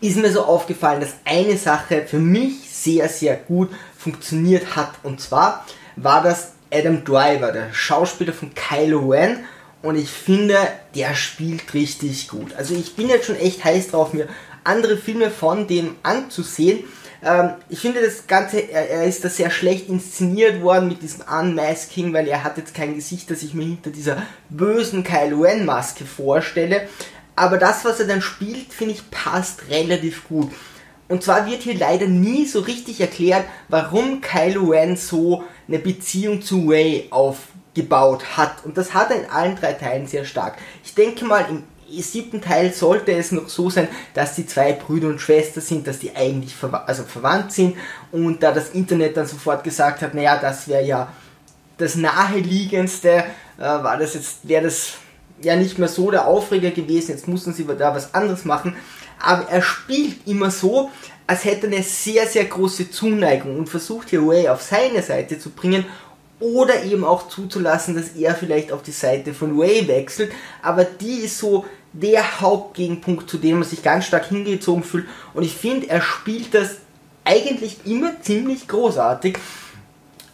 ist 0.00 0.16
mir 0.16 0.32
so 0.32 0.42
aufgefallen, 0.42 1.02
dass 1.02 1.12
eine 1.26 1.58
Sache 1.58 2.06
für 2.06 2.18
mich 2.18 2.70
sehr, 2.70 3.10
sehr 3.10 3.36
gut 3.36 3.68
funktioniert 3.98 4.74
hat. 4.74 4.92
Und 5.02 5.20
zwar 5.20 5.66
war 5.96 6.22
das 6.22 6.52
Adam 6.72 7.04
Driver, 7.04 7.52
der 7.52 7.74
Schauspieler 7.74 8.32
von 8.32 8.54
Kylo 8.54 9.10
Ren. 9.10 9.44
Und 9.82 9.96
ich 9.96 10.08
finde, 10.08 10.56
der 10.94 11.14
spielt 11.14 11.74
richtig 11.74 12.28
gut. 12.28 12.54
Also 12.56 12.74
ich 12.74 12.96
bin 12.96 13.10
jetzt 13.10 13.26
schon 13.26 13.36
echt 13.36 13.62
heiß 13.62 13.88
drauf, 13.88 14.14
mir 14.14 14.28
andere 14.64 14.96
Filme 14.96 15.30
von 15.30 15.66
dem 15.66 15.96
anzusehen. 16.02 16.84
Ähm, 17.24 17.50
ich 17.68 17.80
finde 17.80 18.02
das 18.02 18.26
Ganze, 18.26 18.60
er, 18.60 19.04
ist 19.04 19.24
da 19.24 19.28
sehr 19.28 19.50
schlecht 19.50 19.88
inszeniert 19.88 20.62
worden 20.62 20.88
mit 20.88 21.02
diesem 21.02 21.22
Unmasking, 21.22 22.12
weil 22.12 22.28
er 22.28 22.44
hat 22.44 22.58
jetzt 22.58 22.74
kein 22.74 22.94
Gesicht, 22.94 23.30
das 23.30 23.42
ich 23.42 23.54
mir 23.54 23.64
hinter 23.64 23.90
dieser 23.90 24.22
bösen 24.50 25.04
Kylo 25.04 25.42
Ren 25.42 25.64
Maske 25.64 26.04
vorstelle. 26.04 26.88
Aber 27.36 27.58
das, 27.58 27.84
was 27.84 27.98
er 28.00 28.06
dann 28.06 28.22
spielt, 28.22 28.72
finde 28.72 28.94
ich, 28.94 29.10
passt 29.10 29.68
relativ 29.70 30.28
gut. 30.28 30.52
Und 31.08 31.22
zwar 31.22 31.46
wird 31.46 31.62
hier 31.62 31.76
leider 31.76 32.06
nie 32.06 32.46
so 32.46 32.60
richtig 32.60 33.00
erklärt, 33.00 33.44
warum 33.68 34.20
Kylo 34.20 34.70
Ren 34.70 34.96
so 34.96 35.44
eine 35.68 35.78
Beziehung 35.78 36.42
zu 36.42 36.68
Rey 36.68 37.08
aufgebaut 37.10 38.36
hat. 38.36 38.64
Und 38.64 38.78
das 38.78 38.94
hat 38.94 39.10
er 39.10 39.22
in 39.22 39.30
allen 39.30 39.56
drei 39.56 39.72
Teilen 39.72 40.06
sehr 40.06 40.24
stark. 40.24 40.56
Ich 40.82 40.94
denke 40.94 41.24
mal, 41.24 41.44
im 41.48 41.64
siebten 42.02 42.40
Teil 42.40 42.72
sollte 42.72 43.12
es 43.12 43.32
noch 43.32 43.48
so 43.48 43.70
sein, 43.70 43.88
dass 44.14 44.34
die 44.34 44.46
zwei 44.46 44.72
Brüder 44.72 45.08
und 45.08 45.20
Schwester 45.20 45.60
sind, 45.60 45.86
dass 45.86 45.98
die 45.98 46.14
eigentlich 46.14 46.54
verwa 46.54 46.84
also 46.86 47.04
verwandt 47.04 47.52
sind. 47.52 47.76
Und 48.12 48.42
da 48.42 48.52
das 48.52 48.70
Internet 48.70 49.16
dann 49.16 49.26
sofort 49.26 49.64
gesagt 49.64 50.02
hat, 50.02 50.14
naja, 50.14 50.38
das 50.40 50.68
wäre 50.68 50.84
ja 50.84 51.12
das 51.78 51.96
naheliegendste, 51.96 53.24
äh, 53.58 53.60
war 53.60 53.96
das 53.96 54.14
jetzt, 54.14 54.46
wäre 54.48 54.64
das 54.64 54.94
ja 55.42 55.56
nicht 55.56 55.78
mehr 55.78 55.88
so 55.88 56.10
der 56.10 56.26
Aufreger 56.26 56.70
gewesen, 56.70 57.12
jetzt 57.12 57.28
mussten 57.28 57.52
sie 57.52 57.64
da 57.64 57.94
was 57.94 58.14
anderes 58.14 58.44
machen. 58.44 58.76
Aber 59.20 59.48
er 59.48 59.62
spielt 59.62 60.26
immer 60.26 60.50
so, 60.50 60.90
als 61.26 61.44
hätte 61.44 61.66
er 61.66 61.74
eine 61.74 61.82
sehr, 61.82 62.26
sehr 62.26 62.44
große 62.44 62.90
Zuneigung 62.90 63.58
und 63.58 63.68
versucht 63.68 64.10
hier 64.10 64.22
Ray 64.22 64.48
auf 64.48 64.62
seine 64.62 65.02
Seite 65.02 65.38
zu 65.38 65.50
bringen 65.50 65.84
oder 66.40 66.82
eben 66.84 67.04
auch 67.04 67.28
zuzulassen, 67.28 67.94
dass 67.94 68.10
er 68.10 68.34
vielleicht 68.34 68.72
auf 68.72 68.82
die 68.82 68.92
Seite 68.92 69.32
von 69.32 69.58
Ray 69.58 69.86
wechselt. 69.88 70.32
Aber 70.62 70.84
die 70.84 71.20
ist 71.20 71.38
so 71.38 71.64
der 71.94 72.40
Hauptgegenpunkt, 72.40 73.30
zu 73.30 73.38
dem 73.38 73.60
man 73.60 73.68
sich 73.68 73.82
ganz 73.82 74.06
stark 74.06 74.26
hingezogen 74.26 74.82
fühlt. 74.82 75.06
Und 75.32 75.44
ich 75.44 75.54
finde, 75.54 75.88
er 75.88 76.02
spielt 76.02 76.52
das 76.54 76.76
eigentlich 77.24 77.86
immer 77.86 78.20
ziemlich 78.20 78.68
großartig. 78.68 79.38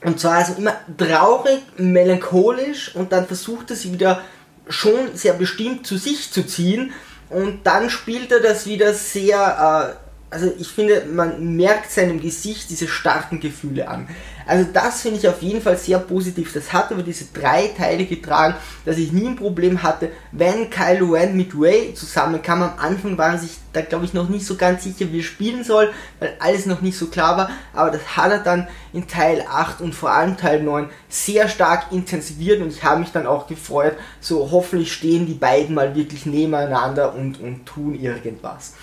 Und 0.03 0.19
zwar 0.19 0.39
also 0.39 0.55
immer 0.55 0.75
traurig, 0.97 1.61
melancholisch 1.77 2.95
und 2.95 3.13
dann 3.13 3.27
versucht 3.27 3.71
er 3.71 3.77
sie 3.77 3.93
wieder 3.93 4.23
schon 4.69 5.15
sehr 5.15 5.35
bestimmt 5.35 5.87
zu 5.87 5.99
sich 5.99 6.31
zu 6.33 6.47
ziehen 6.47 6.93
und 7.29 7.67
dann 7.67 7.91
spielt 7.91 8.33
er 8.33 8.41
das 8.41 8.67
wieder 8.67 8.93
sehr, 8.93 9.97
äh, 9.97 10.10
also 10.31 10.53
ich 10.59 10.69
finde, 10.69 11.07
man 11.13 11.57
merkt 11.57 11.91
seinem 11.91 12.21
Gesicht 12.21 12.71
diese 12.71 12.87
starken 12.87 13.41
Gefühle 13.41 13.89
an. 13.89 14.09
Also 14.47 14.69
das 14.73 15.03
finde 15.03 15.19
ich 15.19 15.29
auf 15.29 15.43
jeden 15.43 15.61
Fall 15.61 15.77
sehr 15.77 15.99
positiv. 15.99 16.53
Das 16.53 16.73
hat 16.73 16.91
über 16.91 17.03
diese 17.03 17.27
drei 17.33 17.69
Teile 17.77 18.05
getragen, 18.05 18.55
dass 18.85 18.97
ich 18.97 19.13
nie 19.13 19.27
ein 19.27 19.37
Problem 19.37 19.83
hatte, 19.83 20.11
wenn 20.33 20.71
Kylo 20.71 21.13
Ren 21.13 21.37
mit 21.37 21.53
Ray 21.57 21.95
zusammenkam. 21.95 22.63
Am 22.63 22.79
Anfang 22.79 23.19
waren 23.19 23.39
sich 23.39 23.59
da 23.73 23.83
glaube 23.83 24.05
ich 24.05 24.15
noch 24.15 24.29
nicht 24.29 24.45
so 24.47 24.57
ganz 24.57 24.85
sicher, 24.85 25.13
wie 25.13 25.21
er 25.21 25.25
spielen 25.25 25.63
soll, 25.63 25.93
weil 26.19 26.35
alles 26.41 26.67
noch 26.67 26.81
nicht 26.81 26.99
so 26.99 27.07
klar 27.07 27.37
war. 27.37 27.51
Aber 27.73 27.91
das 27.91 28.17
hat 28.17 28.31
er 28.31 28.39
dann 28.41 28.69
in 28.93 29.07
Teil 29.07 29.45
8 29.49 29.81
und 29.81 29.95
vor 29.95 30.11
allem 30.11 30.37
Teil 30.37 30.63
9 30.63 30.89
sehr 31.09 31.49
stark 31.49 31.93
intensiviert 31.93 32.61
und 32.61 32.73
ich 32.73 32.83
habe 32.83 33.01
mich 33.01 33.13
dann 33.13 33.27
auch 33.27 33.47
gefreut, 33.47 33.95
so 34.21 34.51
hoffentlich 34.51 34.93
stehen 34.93 35.27
die 35.27 35.35
beiden 35.35 35.75
mal 35.75 35.95
wirklich 35.95 36.27
nebeneinander 36.27 37.15
und, 37.15 37.41
und 37.41 37.67
tun 37.67 37.95
irgendwas. 37.95 38.75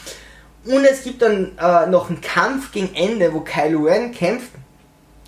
Und 0.67 0.83
es 0.83 1.03
gibt 1.03 1.21
dann 1.21 1.57
äh, 1.57 1.88
noch 1.88 2.09
einen 2.09 2.21
Kampf 2.21 2.71
gegen 2.71 2.93
Ende, 2.93 3.33
wo 3.33 3.41
Kylo 3.41 3.83
Ren 3.83 4.12
kämpft, 4.12 4.51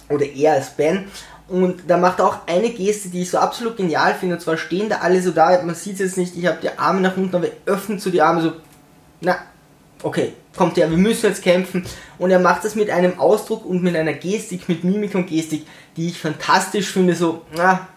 oder 0.10 0.26
er 0.26 0.54
als 0.54 0.72
Ben, 0.72 1.06
und 1.50 1.82
da 1.88 1.98
macht 1.98 2.20
er 2.20 2.28
auch 2.28 2.38
eine 2.46 2.70
Geste, 2.70 3.10
die 3.10 3.24
ich 3.24 3.32
so 3.32 3.40
absolut 3.40 3.76
genial 3.76 4.14
finde, 4.14 4.36
und 4.36 4.42
zwar 4.42 4.58
stehen 4.58 4.88
da 4.88 4.98
alle 4.98 5.22
so 5.22 5.32
da, 5.32 5.62
man 5.64 5.76
sieht 5.76 5.94
es 5.94 6.00
jetzt 6.00 6.18
nicht, 6.18 6.38
ich 6.38 6.46
habe 6.46 6.60
die 6.62 6.78
Arme 6.78 7.02
nach 7.02 7.18
unten, 7.18 7.36
aber 7.36 7.48
er 7.48 7.74
öffnet 7.74 8.02
so 8.02 8.12
die 8.12 8.22
Arme 8.22 8.42
so, 8.42 8.52
na, 9.22 9.38
okay, 10.04 10.34
kommt 10.56 10.78
her, 10.78 10.90
wir 10.90 10.98
müssen 10.98 11.26
jetzt 11.26 11.42
kämpfen. 11.42 11.86
Und 12.18 12.32
er 12.32 12.40
macht 12.40 12.64
das 12.64 12.76
mit 12.76 12.90
einem 12.90 13.20
Ausdruck 13.20 13.66
und 13.66 13.82
mit 13.82 13.96
einer 13.96 14.14
Gestik, 14.14 14.70
mit 14.70 14.84
Mimik 14.84 15.16
und 15.16 15.28
Gestik, 15.28 15.66
die 15.98 16.10
ich 16.10 16.20
fantastisch 16.20 16.92
finde, 16.92 17.16
so, 17.16 17.42
na, 17.56 17.88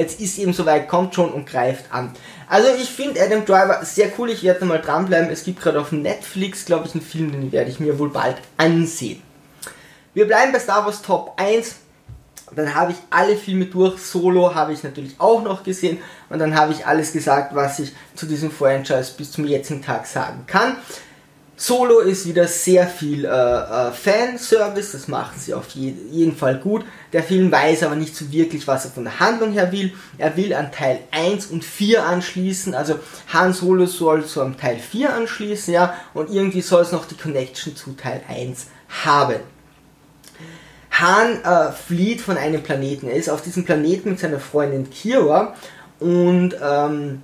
jetzt 0.00 0.20
ist 0.20 0.38
eben 0.38 0.52
soweit, 0.52 0.88
kommt 0.88 1.14
schon 1.14 1.30
und 1.30 1.46
greift 1.46 1.92
an. 1.92 2.12
Also 2.48 2.68
ich 2.80 2.90
finde 2.90 3.22
Adam 3.22 3.44
Driver 3.44 3.84
sehr 3.84 4.10
cool, 4.18 4.30
ich 4.30 4.42
werde 4.42 4.64
mal 4.64 4.80
dranbleiben. 4.80 5.30
Es 5.30 5.44
gibt 5.44 5.60
gerade 5.60 5.80
auf 5.80 5.92
Netflix, 5.92 6.64
glaube 6.64 6.86
ich, 6.86 6.94
einen 6.94 7.02
Film, 7.02 7.30
den 7.30 7.52
werde 7.52 7.70
ich 7.70 7.78
mir 7.78 7.98
wohl 7.98 8.10
bald 8.10 8.36
ansehen. 8.56 9.22
Wir 10.12 10.26
bleiben 10.26 10.52
bei 10.52 10.58
Star 10.58 10.84
Wars 10.84 11.02
Top 11.02 11.34
1. 11.36 11.76
Dann 12.56 12.74
habe 12.74 12.90
ich 12.90 12.98
alle 13.10 13.36
Filme 13.36 13.66
durch. 13.66 14.00
Solo 14.00 14.52
habe 14.54 14.72
ich 14.72 14.82
natürlich 14.82 15.14
auch 15.18 15.42
noch 15.42 15.62
gesehen. 15.62 15.98
Und 16.28 16.40
dann 16.40 16.56
habe 16.56 16.72
ich 16.72 16.84
alles 16.84 17.12
gesagt, 17.12 17.54
was 17.54 17.78
ich 17.78 17.92
zu 18.16 18.26
diesem 18.26 18.50
Franchise 18.50 19.12
bis 19.16 19.30
zum 19.30 19.46
jetzigen 19.46 19.82
Tag 19.82 20.06
sagen 20.06 20.44
kann. 20.48 20.76
Solo 21.62 21.98
ist 21.98 22.26
wieder 22.26 22.48
sehr 22.48 22.88
viel 22.88 23.26
äh, 23.26 23.28
äh, 23.28 23.92
Fanservice, 23.92 24.92
das 24.92 25.08
machen 25.08 25.38
sie 25.38 25.52
auf 25.52 25.68
je 25.68 25.92
jeden 26.10 26.34
Fall 26.34 26.58
gut. 26.58 26.86
Der 27.12 27.22
Film 27.22 27.52
weiß 27.52 27.82
aber 27.82 27.96
nicht 27.96 28.16
so 28.16 28.32
wirklich, 28.32 28.66
was 28.66 28.86
er 28.86 28.92
von 28.92 29.04
der 29.04 29.20
Handlung 29.20 29.52
her 29.52 29.70
will. 29.70 29.92
Er 30.16 30.34
will 30.38 30.54
an 30.54 30.72
Teil 30.72 31.00
1 31.10 31.48
und 31.48 31.62
4 31.62 32.02
anschließen, 32.02 32.74
also 32.74 32.98
Han 33.34 33.52
Solo 33.52 33.84
soll 33.84 34.24
zu 34.24 34.40
einem 34.40 34.56
Teil 34.56 34.78
4 34.78 35.12
anschließen, 35.12 35.74
ja, 35.74 35.92
und 36.14 36.30
irgendwie 36.30 36.62
soll 36.62 36.80
es 36.80 36.92
noch 36.92 37.04
die 37.04 37.16
Connection 37.16 37.76
zu 37.76 37.92
Teil 37.92 38.22
1 38.26 38.68
haben. 39.04 39.40
Han 40.92 41.44
äh, 41.44 41.72
flieht 41.72 42.22
von 42.22 42.38
einem 42.38 42.62
Planeten. 42.62 43.06
Er 43.06 43.16
ist 43.16 43.28
auf 43.28 43.42
diesem 43.42 43.66
Planeten 43.66 44.08
mit 44.08 44.18
seiner 44.18 44.40
Freundin 44.40 44.88
Kira 44.88 45.54
und 45.98 46.54
ähm, 46.62 47.22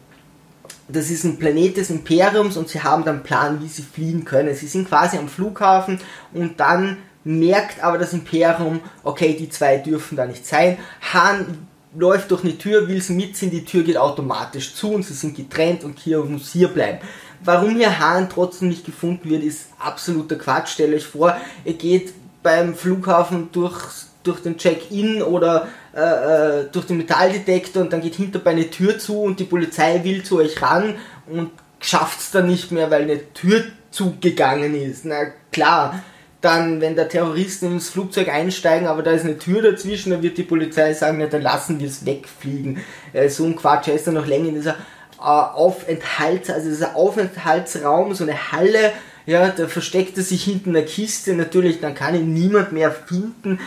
das 0.89 1.11
ist 1.11 1.25
ein 1.25 1.39
Planet 1.39 1.77
des 1.77 1.91
Imperiums 1.91 2.57
und 2.57 2.69
sie 2.69 2.83
haben 2.83 3.05
dann 3.05 3.17
einen 3.17 3.25
Plan, 3.25 3.61
wie 3.61 3.69
sie 3.69 3.83
fliehen 3.83 4.25
können. 4.25 4.55
Sie 4.55 4.69
sind 4.69 4.89
quasi 4.89 5.17
am 5.19 5.29
Flughafen 5.29 5.99
und 6.33 6.61
dann 6.61 6.99
merkt 7.25 7.83
aber 7.83 7.99
das 7.99 8.13
Imperium, 8.13 8.81
okay, 9.03 9.37
die 9.39 9.49
zwei 9.49 9.79
dürfen 9.79 10.17
da 10.17 10.27
nicht 10.27 10.47
sein. 10.47 10.79
Han 11.13 11.67
läuft 11.97 12.31
durch 12.31 12.45
eine 12.45 12.57
Tür, 12.57 12.89
will 12.89 13.03
sie 13.03 13.15
mitziehen, 13.15 13.51
die 13.51 13.65
Tür 13.65 13.83
geht 13.83 13.97
automatisch 13.97 14.75
zu 14.75 14.93
und 14.93 15.03
sie 15.03 15.15
sind 15.15 15.37
getrennt 15.37 15.83
und 15.83 15.97
Kira 15.97 16.23
muss 16.25 16.53
hier 16.53 16.69
bleiben. 16.69 16.99
Warum 17.43 17.77
hier 17.77 17.99
Han 17.99 18.29
trotzdem 18.29 18.69
nicht 18.69 18.87
gefunden 18.87 19.29
wird, 19.29 19.43
ist 19.43 19.69
absoluter 19.79 20.37
Quatsch. 20.37 20.69
Stellt 20.69 20.95
euch 20.95 21.07
vor, 21.07 21.37
ihr 21.65 21.75
geht 21.75 22.13
beim 22.43 22.75
Flughafen 22.75 23.49
durch, 23.53 23.83
durch 24.23 24.41
den 24.41 24.57
Check-in 24.57 25.23
oder 25.23 25.69
äh, 25.97 26.61
äh, 26.61 26.65
durch 26.71 26.85
den 26.85 26.99
Metalldetektor 26.99 27.83
und 27.83 27.91
dann 27.91 28.03
geht 28.03 28.17
hinterbei 28.17 28.51
eine 28.51 28.69
Tür 28.69 28.99
zu 28.99 29.23
und 29.23 29.41
die 29.41 29.45
Polizei 29.45 30.05
will 30.05 30.23
zu 30.23 30.37
euch 30.37 30.61
ran 30.61 30.97
und 31.27 31.53
schafft 31.81 32.21
es 32.21 32.31
dann 32.33 32.49
nicht 32.49 32.71
mehr, 32.71 32.91
weil 32.91 33.03
eine 33.05 33.33
Tür 33.33 33.65
zugegangen 33.91 34.75
ist. 34.75 35.07
Na 35.07 35.29
klar, 35.51 36.03
dann, 36.43 36.83
wenn 36.83 36.97
der 36.97 37.09
Terrorist 37.09 37.63
ins 37.63 37.89
Flugzeug 37.89 38.29
einsteigen, 38.29 38.87
aber 38.87 39.03
da 39.03 39.13
ist 39.13 39.25
eine 39.25 39.39
Tür 39.39 39.63
dazwischen, 39.63 40.11
dann 40.11 40.23
wird 40.23 40.37
die 40.37 40.43
Polizei 40.43 40.93
sagen, 40.93 41.17
na, 41.19 41.29
dann 41.29 41.41
lassen 41.41 41.81
wir 41.81 41.89
es 41.89 42.05
wegfliegen. 42.05 42.83
Äh, 43.15 43.31
so 43.31 43.45
ein 43.45 43.57
Quatsch, 43.57 43.89
er 43.89 43.95
ist 43.95 44.07
dann 44.07 44.15
noch 44.15 44.27
länger 44.27 44.49
in 44.49 44.57
dieser 44.57 44.77
äh, 45.19 45.23
Aufenthalts, 45.23 46.51
also 46.51 46.69
dieser 46.69 46.95
Aufenthaltsraum, 46.95 48.13
so 48.13 48.25
eine 48.25 48.53
Halle, 48.53 48.93
ja, 49.25 49.49
da 49.49 49.67
versteckt 49.67 50.19
er 50.19 50.23
sich 50.23 50.45
hinten 50.45 50.69
in 50.69 50.75
der 50.75 50.85
Kiste, 50.85 51.33
natürlich, 51.35 51.81
dann 51.81 51.95
kann 51.95 52.15
ihn 52.15 52.35
niemand 52.35 52.73
mehr 52.73 52.93
finden 52.93 53.61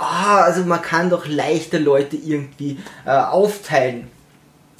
ah, 0.00 0.42
also 0.42 0.64
man 0.64 0.82
kann 0.82 1.10
doch 1.10 1.26
leichter 1.26 1.78
Leute 1.78 2.16
irgendwie 2.16 2.78
äh, 3.04 3.10
aufteilen. 3.10 4.08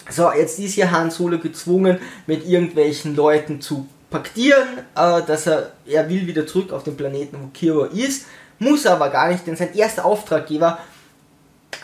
So, 0.09 0.33
jetzt 0.33 0.59
ist 0.59 0.75
hier 0.75 0.91
Han 0.91 1.11
Solo 1.11 1.39
gezwungen, 1.39 1.99
mit 2.27 2.47
irgendwelchen 2.47 3.15
Leuten 3.15 3.61
zu 3.61 3.87
paktieren, 4.11 4.79
äh, 4.97 5.23
dass 5.23 5.47
er, 5.47 5.73
er 5.87 6.09
will 6.09 6.27
wieder 6.27 6.47
zurück 6.47 6.73
auf 6.73 6.83
den 6.83 6.97
Planeten, 6.97 7.37
wo 7.41 7.49
Kiro 7.49 7.85
ist, 7.85 8.27
muss 8.59 8.87
aber 8.87 9.11
gar 9.11 9.29
nicht, 9.29 9.47
denn 9.47 9.57
sein 9.57 9.75
erster 9.75 10.05
Auftraggeber 10.05 10.79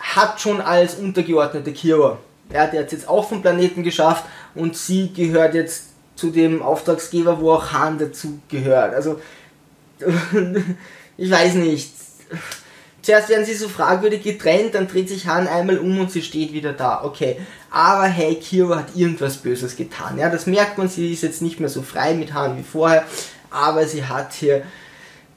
hat 0.01 0.41
schon 0.41 0.61
als 0.61 0.97
untergeordnete 0.97 1.73
Kiro. 1.73 2.19
Er 2.51 2.63
hat 2.63 2.75
jetzt, 2.75 2.93
jetzt 2.93 3.09
auch 3.09 3.29
vom 3.29 3.43
Planeten 3.43 3.83
geschafft 3.83 4.25
und 4.55 4.77
sie 4.77 5.13
gehört 5.13 5.55
jetzt 5.55 5.85
zu 6.17 6.31
dem 6.31 6.63
Auftragsgeber, 6.63 7.41
wo 7.41 7.53
auch 7.53 7.73
Han 7.73 7.99
dazu 7.99 8.41
gehört. 8.49 8.95
Also, 8.95 9.21
ich 11.17 11.31
weiß 11.31 11.55
nicht 11.55 11.93
Zuerst 13.07 13.29
werden 13.29 13.47
sie 13.47 13.55
so 13.55 13.69
fragwürdig 13.69 14.25
getrennt, 14.25 14.75
dann 14.75 14.89
dreht 14.89 15.09
sich 15.09 15.29
Han 15.29 15.47
einmal 15.47 15.79
um 15.79 16.01
und 16.01 16.11
sie 16.11 16.23
steht 16.23 16.53
wieder 16.53 16.73
da. 16.73 17.05
Okay. 17.05 17.37
aber 17.71 18.07
hey, 18.07 18.35
Kira 18.35 18.79
hat 18.79 18.97
irgendwas 18.97 19.37
Böses 19.37 19.77
getan. 19.77 20.19
Ja, 20.19 20.29
das 20.29 20.47
merkt 20.47 20.77
man, 20.77 20.89
sie 20.89 21.13
ist 21.13 21.23
jetzt 21.23 21.41
nicht 21.41 21.61
mehr 21.61 21.69
so 21.69 21.83
frei 21.83 22.15
mit 22.15 22.35
Han 22.35 22.59
wie 22.59 22.65
vorher, 22.65 23.05
aber 23.49 23.87
sie 23.87 24.05
hat 24.05 24.33
hier 24.33 24.65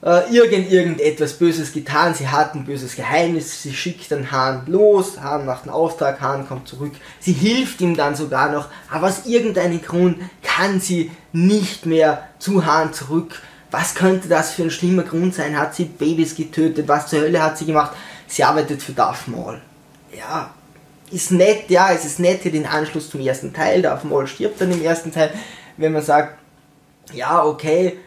äh, 0.02 0.36
irgend, 0.36 0.72
irgendetwas 0.72 1.34
Böses 1.34 1.72
getan, 1.72 2.16
sie 2.16 2.28
hat 2.28 2.56
ein 2.56 2.66
böses 2.66 2.96
Geheimnis, 2.96 3.62
sie 3.62 3.76
schickt 3.76 4.10
den 4.10 4.32
Hahn 4.32 4.64
los, 4.66 5.22
Hahn 5.22 5.46
macht 5.46 5.66
einen 5.66 5.72
Auftrag, 5.72 6.22
Hahn 6.22 6.48
kommt 6.48 6.68
zurück, 6.68 6.94
sie 7.20 7.34
hilft 7.34 7.82
ihm 7.82 7.96
dann 7.96 8.16
sogar 8.16 8.52
noch, 8.52 8.70
aber 8.90 9.10
aus 9.10 9.28
irgendeinem 9.28 9.80
Grund 9.80 10.18
kann 10.42 10.82
sie 10.82 11.12
nicht 11.34 11.86
mehr 11.86 12.30
zu 12.40 12.66
Hahn 12.66 12.94
zurück. 12.94 13.44
Was 13.72 13.96
könnte 13.96 14.28
das 14.28 14.52
für 14.52 14.64
ein 14.64 14.72
schlimmer 14.72 15.04
Grund 15.04 15.36
sein? 15.36 15.58
Hat 15.58 15.76
sie 15.76 15.86
Babys 15.86 16.36
getötet? 16.36 16.88
Was 16.88 17.08
zur 17.08 17.22
Hölle 17.22 17.42
hat 17.42 17.58
sie 17.58 17.66
gemacht? 17.66 17.96
Sie 18.28 18.44
arbeitet 18.44 18.82
für 18.82 18.94
Darth 18.94 19.28
Maul. 19.28 19.62
Ja, 20.16 20.54
ist 21.12 21.32
nett, 21.32 21.70
ja, 21.70 21.92
es 21.92 22.06
ist 22.06 22.20
nett 22.20 22.42
hier 22.44 22.52
den 22.52 22.66
Anschluss 22.66 23.10
zum 23.10 23.22
ersten 23.22 23.54
Teil. 23.54 23.82
Darth 23.82 24.04
Maul 24.04 24.28
stirbt 24.28 24.60
dann 24.62 24.72
im 24.72 24.82
ersten 24.82 25.12
Teil, 25.12 25.32
wenn 25.78 25.94
man 25.94 26.02
sagt, 26.02 26.38
ja, 27.14 27.44
okay, 27.44 27.98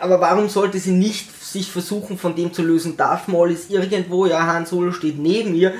aber 0.00 0.20
warum 0.20 0.48
sollte 0.48 0.78
sie 0.78 0.92
nicht 0.92 1.30
sich 1.42 1.70
versuchen 1.70 2.18
von 2.18 2.34
dem 2.34 2.52
zu 2.52 2.62
lösen? 2.62 2.96
Darth 2.96 3.28
Maul 3.28 3.52
ist 3.52 3.70
irgendwo, 3.70 4.26
ja, 4.26 4.46
Han 4.46 4.66
Solo 4.66 4.92
steht 4.92 5.18
neben 5.18 5.54
ihr. 5.54 5.72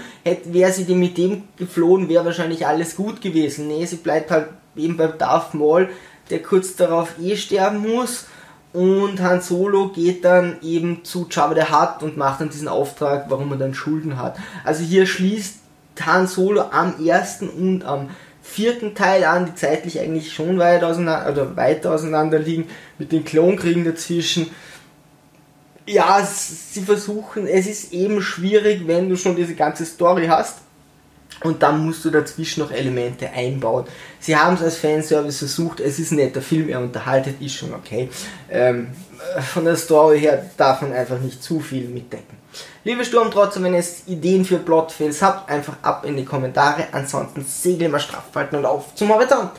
Wäre 0.44 0.72
sie 0.72 0.84
mit 0.94 1.18
dem 1.18 1.42
geflohen, 1.56 2.08
wäre 2.08 2.24
wahrscheinlich 2.24 2.66
alles 2.66 2.94
gut 2.96 3.20
gewesen. 3.20 3.68
Nee, 3.68 3.84
sie 3.84 3.96
bleibt 3.96 4.30
halt 4.30 4.48
eben 4.76 4.96
bei 4.96 5.08
Darth 5.08 5.54
Maul, 5.54 5.90
der 6.30 6.42
kurz 6.42 6.76
darauf 6.76 7.18
eh 7.20 7.36
sterben 7.36 7.78
muss. 7.78 8.26
Und 8.74 9.22
Han 9.22 9.40
Solo 9.40 9.90
geht 9.90 10.24
dann 10.24 10.56
eben 10.60 11.04
zu 11.04 11.28
Jabba 11.30 11.54
the 11.54 11.72
Hutt 11.72 12.02
und 12.02 12.16
macht 12.16 12.40
dann 12.40 12.50
diesen 12.50 12.66
Auftrag, 12.66 13.26
warum 13.28 13.52
er 13.52 13.56
dann 13.56 13.72
Schulden 13.72 14.18
hat. 14.18 14.36
Also 14.64 14.82
hier 14.82 15.06
schließt 15.06 15.60
Han 16.04 16.26
Solo 16.26 16.64
am 16.72 17.06
ersten 17.06 17.48
und 17.48 17.84
am 17.84 18.10
vierten 18.42 18.96
Teil 18.96 19.22
an, 19.22 19.46
die 19.46 19.54
zeitlich 19.54 20.00
eigentlich 20.00 20.34
schon 20.34 20.58
weit 20.58 20.82
auseinander, 20.82 21.30
oder 21.30 21.56
weiter 21.56 21.92
auseinander 21.92 22.40
liegen, 22.40 22.66
mit 22.98 23.12
den 23.12 23.24
Klonkriegen 23.24 23.84
dazwischen. 23.84 24.50
Ja, 25.86 26.26
sie 26.26 26.82
versuchen, 26.82 27.46
es 27.46 27.68
ist 27.68 27.92
eben 27.92 28.20
schwierig, 28.22 28.88
wenn 28.88 29.08
du 29.08 29.16
schon 29.16 29.36
diese 29.36 29.54
ganze 29.54 29.86
Story 29.86 30.26
hast. 30.26 30.58
Und 31.42 31.62
dann 31.62 31.84
musst 31.84 32.04
du 32.04 32.10
dazwischen 32.10 32.60
noch 32.60 32.70
Elemente 32.70 33.30
einbauen. 33.30 33.84
Sie 34.20 34.36
haben 34.36 34.54
es 34.54 34.62
als 34.62 34.76
Fanservice 34.76 35.38
versucht, 35.38 35.80
es 35.80 35.98
ist 35.98 36.12
ein 36.12 36.16
netter 36.16 36.40
Film, 36.40 36.68
er 36.68 36.80
unterhaltet, 36.80 37.40
ist 37.40 37.54
schon 37.54 37.74
okay. 37.74 38.08
Ähm, 38.50 38.88
von 39.52 39.64
der 39.64 39.76
Story 39.76 40.20
her 40.20 40.50
darf 40.56 40.82
man 40.82 40.92
einfach 40.92 41.18
nicht 41.18 41.42
zu 41.42 41.60
viel 41.60 41.88
mitdecken. 41.88 42.36
Liebe 42.84 43.04
Sturmtrotzer, 43.04 43.62
wenn 43.62 43.74
ihr 43.74 43.84
Ideen 44.06 44.44
für 44.44 44.58
Plotfails 44.58 45.22
habt, 45.22 45.50
einfach 45.50 45.76
ab 45.82 46.04
in 46.04 46.16
die 46.16 46.24
Kommentare. 46.24 46.86
Ansonsten 46.92 47.44
segeln 47.44 47.92
wir 47.92 47.98
straff 47.98 48.24
und 48.52 48.66
auf 48.66 48.94
zum 48.94 49.08
Horizont. 49.08 49.52